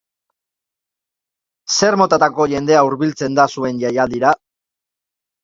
Zer 1.75 1.97
motatako 2.03 2.49
jendea 2.55 2.81
hurbiltzen 2.89 3.39
da 3.41 3.47
zuen 3.59 3.83
jaialdira? 3.85 4.35